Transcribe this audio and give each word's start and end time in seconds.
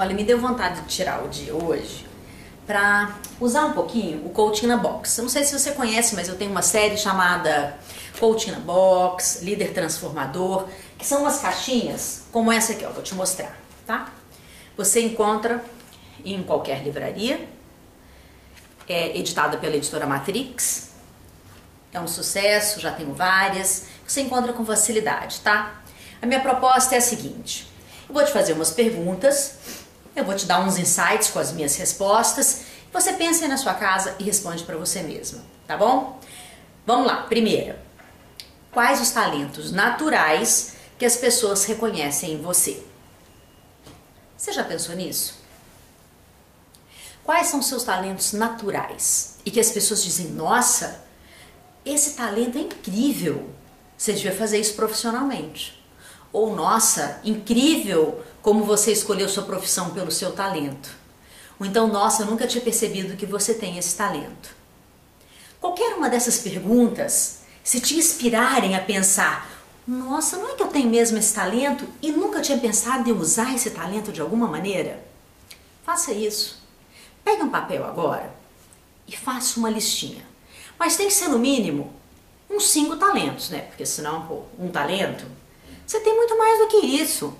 Olha, 0.00 0.14
me 0.14 0.24
deu 0.24 0.40
vontade 0.40 0.80
de 0.80 0.86
tirar 0.88 1.22
o 1.22 1.28
dia 1.28 1.54
hoje 1.54 2.06
para 2.66 3.18
usar 3.38 3.66
um 3.66 3.74
pouquinho 3.74 4.24
o 4.24 4.30
Coaching 4.30 4.66
na 4.66 4.78
Box. 4.78 5.18
Eu 5.18 5.24
não 5.24 5.28
sei 5.28 5.44
se 5.44 5.52
você 5.52 5.72
conhece, 5.72 6.14
mas 6.14 6.26
eu 6.26 6.38
tenho 6.38 6.50
uma 6.50 6.62
série 6.62 6.96
chamada 6.96 7.76
Coaching 8.18 8.52
na 8.52 8.60
Box, 8.60 9.40
Líder 9.42 9.74
Transformador, 9.74 10.66
que 10.96 11.06
são 11.06 11.20
umas 11.20 11.40
caixinhas 11.40 12.22
como 12.32 12.50
essa 12.50 12.72
aqui, 12.72 12.82
ó, 12.86 12.88
vou 12.88 13.02
te 13.02 13.14
mostrar, 13.14 13.54
tá? 13.86 14.10
Você 14.74 15.02
encontra 15.02 15.62
em 16.24 16.42
qualquer 16.42 16.82
livraria, 16.82 17.46
é 18.88 19.18
editada 19.18 19.58
pela 19.58 19.76
editora 19.76 20.06
Matrix, 20.06 20.92
é 21.92 22.00
um 22.00 22.08
sucesso, 22.08 22.80
já 22.80 22.90
tenho 22.90 23.12
várias, 23.12 23.84
você 24.06 24.22
encontra 24.22 24.54
com 24.54 24.64
facilidade, 24.64 25.40
tá? 25.40 25.82
A 26.22 26.24
minha 26.24 26.40
proposta 26.40 26.94
é 26.94 26.98
a 26.98 27.02
seguinte: 27.02 27.70
eu 28.08 28.14
vou 28.14 28.24
te 28.24 28.32
fazer 28.32 28.54
umas 28.54 28.70
perguntas 28.70 29.59
eu 30.14 30.24
vou 30.24 30.34
te 30.34 30.46
dar 30.46 30.60
uns 30.60 30.78
insights 30.78 31.30
com 31.30 31.38
as 31.38 31.52
minhas 31.52 31.76
respostas. 31.76 32.62
Você 32.92 33.12
pensa 33.12 33.44
aí 33.44 33.48
na 33.48 33.56
sua 33.56 33.74
casa 33.74 34.16
e 34.18 34.24
responde 34.24 34.64
para 34.64 34.76
você 34.76 35.02
mesma, 35.02 35.40
tá 35.66 35.76
bom? 35.76 36.20
Vamos 36.84 37.06
lá. 37.06 37.22
Primeira, 37.22 37.80
quais 38.72 39.00
os 39.00 39.10
talentos 39.10 39.70
naturais 39.70 40.74
que 40.98 41.04
as 41.04 41.16
pessoas 41.16 41.64
reconhecem 41.64 42.32
em 42.32 42.42
você? 42.42 42.82
Você 44.36 44.52
já 44.52 44.64
pensou 44.64 44.96
nisso? 44.96 45.38
Quais 47.22 47.46
são 47.46 47.62
seus 47.62 47.84
talentos 47.84 48.32
naturais 48.32 49.36
e 49.44 49.50
que 49.50 49.60
as 49.60 49.70
pessoas 49.70 50.02
dizem: 50.02 50.28
"Nossa, 50.28 51.04
esse 51.84 52.12
talento 52.14 52.58
é 52.58 52.62
incrível. 52.62 53.50
Você 53.96 54.12
devia 54.12 54.34
fazer 54.34 54.58
isso 54.58 54.74
profissionalmente." 54.74 55.79
Ou 56.32 56.54
nossa, 56.54 57.20
incrível 57.24 58.22
como 58.42 58.64
você 58.64 58.92
escolheu 58.92 59.28
sua 59.28 59.42
profissão 59.42 59.90
pelo 59.90 60.10
seu 60.10 60.32
talento. 60.32 60.90
Ou 61.58 61.66
então, 61.66 61.88
nossa, 61.88 62.22
eu 62.22 62.26
nunca 62.26 62.46
tinha 62.46 62.62
percebido 62.62 63.16
que 63.16 63.26
você 63.26 63.52
tem 63.54 63.76
esse 63.76 63.96
talento. 63.96 64.54
Qualquer 65.60 65.94
uma 65.94 66.08
dessas 66.08 66.38
perguntas, 66.38 67.40
se 67.62 67.80
te 67.80 67.96
inspirarem 67.96 68.74
a 68.74 68.80
pensar, 68.80 69.50
nossa, 69.86 70.38
não 70.38 70.50
é 70.50 70.54
que 70.54 70.62
eu 70.62 70.68
tenho 70.68 70.88
mesmo 70.88 71.18
esse 71.18 71.34
talento 71.34 71.86
e 72.00 72.12
nunca 72.12 72.40
tinha 72.40 72.56
pensado 72.56 73.08
em 73.08 73.12
usar 73.12 73.54
esse 73.54 73.70
talento 73.70 74.12
de 74.12 74.20
alguma 74.20 74.46
maneira? 74.46 75.04
Faça 75.84 76.12
isso. 76.12 76.62
Pegue 77.24 77.42
um 77.42 77.50
papel 77.50 77.84
agora 77.84 78.32
e 79.06 79.16
faça 79.16 79.58
uma 79.58 79.68
listinha. 79.68 80.24
Mas 80.78 80.96
tem 80.96 81.08
que 81.08 81.12
ser 81.12 81.28
no 81.28 81.38
mínimo 81.38 81.92
uns 82.48 82.70
cinco 82.70 82.96
talentos, 82.96 83.50
né? 83.50 83.62
Porque 83.62 83.84
senão, 83.84 84.26
pô, 84.26 84.42
um 84.58 84.70
talento 84.70 85.26
você 85.90 85.98
tem 85.98 86.14
muito 86.14 86.38
mais 86.38 86.56
do 86.60 86.68
que 86.68 86.86
isso. 86.86 87.34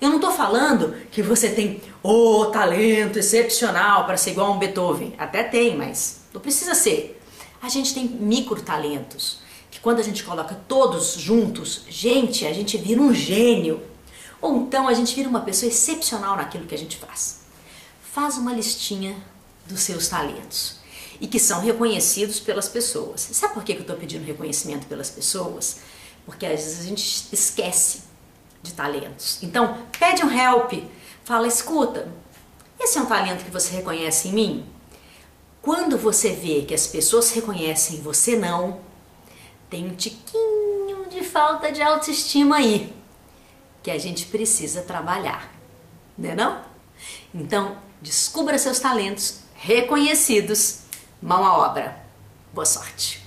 Eu 0.00 0.08
não 0.08 0.16
estou 0.16 0.32
falando 0.32 0.96
que 1.12 1.22
você 1.22 1.50
tem 1.50 1.80
o 2.02 2.46
talento 2.46 3.20
excepcional 3.20 4.06
para 4.06 4.16
ser 4.16 4.32
igual 4.32 4.48
a 4.48 4.50
um 4.50 4.58
Beethoven. 4.58 5.14
Até 5.16 5.44
tem, 5.44 5.76
mas 5.76 6.22
não 6.34 6.40
precisa 6.40 6.74
ser. 6.74 7.22
A 7.62 7.68
gente 7.68 7.94
tem 7.94 8.08
micro 8.08 8.60
talentos 8.60 9.38
que 9.70 9.78
quando 9.78 10.00
a 10.00 10.02
gente 10.02 10.24
coloca 10.24 10.60
todos 10.66 11.14
juntos, 11.14 11.82
gente, 11.88 12.44
a 12.44 12.52
gente 12.52 12.76
vira 12.76 13.00
um 13.00 13.14
gênio. 13.14 13.80
Ou 14.40 14.56
então 14.56 14.88
a 14.88 14.94
gente 14.94 15.14
vira 15.14 15.28
uma 15.28 15.42
pessoa 15.42 15.70
excepcional 15.70 16.36
naquilo 16.36 16.66
que 16.66 16.74
a 16.74 16.78
gente 16.78 16.96
faz. 16.96 17.42
Faz 18.12 18.36
uma 18.36 18.52
listinha 18.52 19.14
dos 19.64 19.78
seus 19.78 20.08
talentos 20.08 20.78
e 21.20 21.28
que 21.28 21.38
são 21.38 21.60
reconhecidos 21.60 22.40
pelas 22.40 22.68
pessoas. 22.68 23.20
Sabe 23.30 23.54
por 23.54 23.62
que 23.62 23.74
eu 23.74 23.82
estou 23.82 23.94
pedindo 23.94 24.24
reconhecimento 24.24 24.88
pelas 24.88 25.08
pessoas? 25.08 25.76
Porque 26.24 26.46
às 26.46 26.52
vezes 26.52 26.80
a 26.80 26.88
gente 26.88 27.28
esquece 27.32 28.02
de 28.62 28.72
talentos. 28.72 29.42
Então, 29.42 29.86
pede 29.98 30.24
um 30.24 30.30
help, 30.30 30.72
fala, 31.24 31.46
escuta, 31.46 32.08
esse 32.78 32.98
é 32.98 33.00
um 33.00 33.06
talento 33.06 33.44
que 33.44 33.50
você 33.50 33.74
reconhece 33.76 34.28
em 34.28 34.32
mim? 34.32 34.66
Quando 35.60 35.96
você 35.96 36.32
vê 36.32 36.62
que 36.62 36.74
as 36.74 36.86
pessoas 36.86 37.30
reconhecem 37.32 38.00
você 38.00 38.36
não, 38.36 38.80
tem 39.70 39.86
um 39.86 39.94
tiquinho 39.94 41.06
de 41.08 41.22
falta 41.22 41.70
de 41.70 41.80
autoestima 41.80 42.56
aí, 42.56 42.92
que 43.82 43.90
a 43.90 43.98
gente 43.98 44.26
precisa 44.26 44.82
trabalhar, 44.82 45.52
né 46.18 46.34
não? 46.34 46.62
Então, 47.32 47.76
descubra 48.00 48.58
seus 48.58 48.80
talentos 48.80 49.38
reconhecidos, 49.54 50.80
mão 51.22 51.44
à 51.44 51.56
obra. 51.56 52.04
Boa 52.52 52.66
sorte! 52.66 53.21